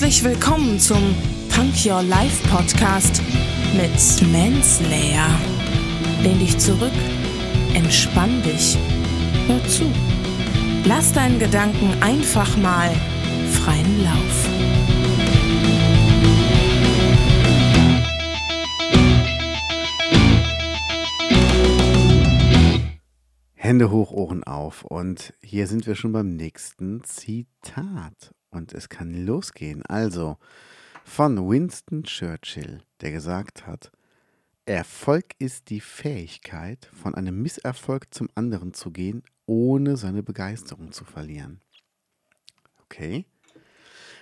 Herzlich 0.00 0.24
willkommen 0.24 0.80
zum 0.80 1.14
Punk 1.54 1.74
Your 1.84 2.02
Life 2.02 2.48
Podcast 2.48 3.20
mit 3.74 4.32
Manslayer. 4.32 5.28
Lehn 6.22 6.38
dich 6.38 6.56
zurück, 6.56 6.94
entspann 7.74 8.42
dich, 8.42 8.78
hör 9.46 9.62
zu. 9.68 9.92
Lass 10.86 11.12
deinen 11.12 11.38
Gedanken 11.38 12.02
einfach 12.02 12.56
mal 12.56 12.90
freien 13.52 14.02
Lauf. 14.02 14.48
Hände 23.52 23.90
hoch, 23.90 24.12
Ohren 24.12 24.44
auf. 24.44 24.82
Und 24.82 25.34
hier 25.42 25.66
sind 25.66 25.86
wir 25.86 25.94
schon 25.94 26.12
beim 26.12 26.36
nächsten 26.36 27.04
Zitat. 27.04 28.32
Und 28.50 28.72
es 28.72 28.88
kann 28.88 29.26
losgehen. 29.26 29.84
Also 29.86 30.36
von 31.04 31.48
Winston 31.48 32.02
Churchill, 32.02 32.82
der 33.00 33.12
gesagt 33.12 33.66
hat, 33.66 33.90
Erfolg 34.66 35.34
ist 35.38 35.70
die 35.70 35.80
Fähigkeit, 35.80 36.88
von 36.92 37.14
einem 37.14 37.42
Misserfolg 37.42 38.12
zum 38.14 38.28
anderen 38.34 38.74
zu 38.74 38.90
gehen, 38.90 39.22
ohne 39.46 39.96
seine 39.96 40.22
Begeisterung 40.22 40.92
zu 40.92 41.04
verlieren. 41.04 41.60
Okay. 42.84 43.24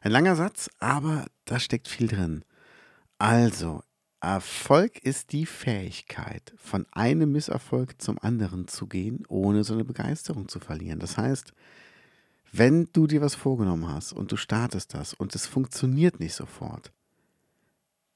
Ein 0.00 0.10
langer 0.10 0.34
Satz, 0.34 0.68
aber 0.80 1.26
da 1.44 1.60
steckt 1.60 1.86
viel 1.86 2.08
drin. 2.08 2.44
Also, 3.18 3.82
Erfolg 4.20 4.98
ist 5.04 5.32
die 5.32 5.46
Fähigkeit, 5.46 6.52
von 6.56 6.86
einem 6.90 7.30
Misserfolg 7.30 8.00
zum 8.02 8.18
anderen 8.18 8.66
zu 8.66 8.88
gehen, 8.88 9.24
ohne 9.28 9.62
seine 9.62 9.84
Begeisterung 9.84 10.48
zu 10.48 10.58
verlieren. 10.58 10.98
Das 10.98 11.18
heißt, 11.18 11.52
wenn 12.52 12.88
du 12.92 13.06
dir 13.06 13.22
was 13.22 13.34
vorgenommen 13.34 13.88
hast 13.88 14.12
und 14.12 14.30
du 14.30 14.36
startest 14.36 14.94
das 14.94 15.14
und 15.14 15.34
es 15.34 15.46
funktioniert 15.46 16.20
nicht 16.20 16.34
sofort, 16.34 16.92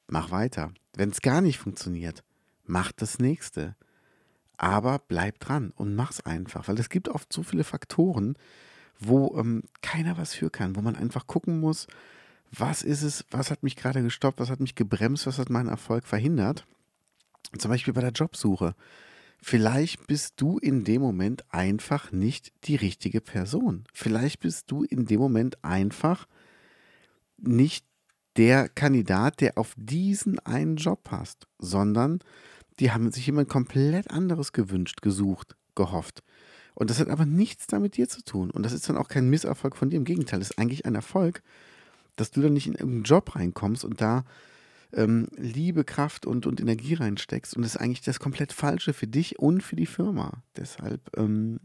mach 0.08 0.30
weiter. 0.30 0.72
Wenn 0.94 1.10
es 1.10 1.22
gar 1.22 1.40
nicht 1.40 1.58
funktioniert, 1.58 2.22
mach 2.64 2.92
das 2.92 3.18
nächste. 3.18 3.74
Aber 4.58 5.00
bleib 5.08 5.40
dran 5.40 5.72
und 5.76 5.94
mach's 5.94 6.20
einfach, 6.20 6.68
weil 6.68 6.78
es 6.78 6.88
gibt 6.90 7.08
oft 7.08 7.32
so 7.32 7.42
viele 7.42 7.64
Faktoren, 7.64 8.36
wo 8.98 9.36
ähm, 9.38 9.64
keiner 9.82 10.16
was 10.16 10.34
für 10.34 10.50
kann, 10.50 10.76
wo 10.76 10.80
man 10.80 10.96
einfach 10.96 11.26
gucken 11.26 11.60
muss, 11.60 11.86
was 12.50 12.82
ist 12.82 13.02
es, 13.02 13.24
was 13.30 13.50
hat 13.50 13.62
mich 13.62 13.76
gerade 13.76 14.02
gestoppt, 14.02 14.38
was 14.38 14.50
hat 14.50 14.60
mich 14.60 14.74
gebremst, 14.74 15.26
was 15.26 15.38
hat 15.38 15.50
meinen 15.50 15.68
Erfolg 15.68 16.06
verhindert. 16.06 16.66
Zum 17.58 17.70
Beispiel 17.70 17.92
bei 17.92 18.00
der 18.00 18.12
Jobsuche. 18.12 18.74
Vielleicht 19.48 20.08
bist 20.08 20.40
du 20.40 20.58
in 20.58 20.82
dem 20.82 21.00
Moment 21.00 21.44
einfach 21.54 22.10
nicht 22.10 22.52
die 22.64 22.74
richtige 22.74 23.20
Person. 23.20 23.84
Vielleicht 23.94 24.40
bist 24.40 24.72
du 24.72 24.82
in 24.82 25.06
dem 25.06 25.20
Moment 25.20 25.62
einfach 25.62 26.26
nicht 27.36 27.86
der 28.36 28.68
Kandidat, 28.68 29.40
der 29.40 29.56
auf 29.56 29.72
diesen 29.76 30.40
einen 30.40 30.74
Job 30.74 31.04
passt, 31.04 31.46
sondern 31.60 32.18
die 32.80 32.90
haben 32.90 33.12
sich 33.12 33.26
jemand 33.26 33.48
komplett 33.48 34.10
anderes 34.10 34.52
gewünscht, 34.52 35.00
gesucht, 35.00 35.54
gehofft. 35.76 36.24
Und 36.74 36.90
das 36.90 36.98
hat 36.98 37.08
aber 37.08 37.24
nichts 37.24 37.68
damit 37.68 37.96
dir 37.96 38.08
zu 38.08 38.24
tun. 38.24 38.50
Und 38.50 38.64
das 38.64 38.72
ist 38.72 38.88
dann 38.88 38.96
auch 38.96 39.06
kein 39.06 39.30
Misserfolg 39.30 39.76
von 39.76 39.90
dir. 39.90 39.98
Im 39.98 40.04
Gegenteil, 40.04 40.40
das 40.40 40.50
ist 40.50 40.58
eigentlich 40.58 40.86
ein 40.86 40.96
Erfolg, 40.96 41.44
dass 42.16 42.32
du 42.32 42.40
dann 42.40 42.54
nicht 42.54 42.66
in 42.66 42.72
irgendeinen 42.72 43.04
Job 43.04 43.36
reinkommst 43.36 43.84
und 43.84 44.00
da 44.00 44.24
ähm, 44.96 45.28
Liebe, 45.36 45.84
Kraft 45.84 46.26
und, 46.26 46.46
und 46.46 46.60
Energie 46.60 46.94
reinsteckst. 46.94 47.54
Und 47.54 47.62
das 47.62 47.74
ist 47.74 47.80
eigentlich 47.80 48.00
das 48.00 48.18
komplett 48.18 48.52
Falsche 48.52 48.92
für 48.92 49.06
dich 49.06 49.38
und 49.38 49.62
für 49.62 49.76
die 49.76 49.86
Firma. 49.86 50.42
Deshalb, 50.56 51.16
ähm, 51.16 51.60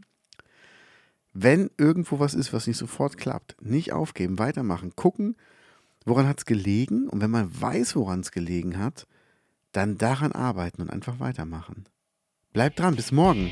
wenn 1.32 1.70
irgendwo 1.78 2.20
was 2.20 2.34
ist, 2.34 2.52
was 2.52 2.66
nicht 2.66 2.76
sofort 2.76 3.16
klappt, 3.16 3.56
nicht 3.60 3.92
aufgeben, 3.92 4.38
weitermachen, 4.38 4.94
gucken, 4.94 5.36
woran 6.04 6.28
hat 6.28 6.38
es 6.38 6.44
gelegen. 6.44 7.08
Und 7.08 7.20
wenn 7.20 7.30
man 7.30 7.60
weiß, 7.60 7.96
woran 7.96 8.20
es 8.20 8.30
gelegen 8.30 8.78
hat, 8.78 9.06
dann 9.72 9.96
daran 9.96 10.32
arbeiten 10.32 10.82
und 10.82 10.90
einfach 10.90 11.18
weitermachen. 11.18 11.86
Bleib 12.52 12.76
dran, 12.76 12.96
bis 12.96 13.12
morgen. 13.12 13.50